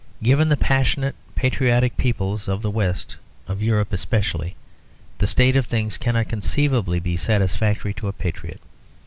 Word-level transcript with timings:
Given 0.23 0.49
the 0.49 0.57
passionately 0.57 1.19
patriotic 1.35 1.95
peoples 1.95 2.47
of 2.47 2.63
the 2.63 2.71
west 2.71 3.17
of 3.47 3.61
Europe 3.61 3.93
especially, 3.93 4.55
the 5.19 5.27
state 5.27 5.55
of 5.55 5.67
things 5.67 5.99
cannot 5.99 6.27
conceivably 6.27 6.99
be 6.99 7.15
satisfactory 7.17 7.93
to 7.93 8.07
a 8.07 8.11
patriot. 8.11 8.61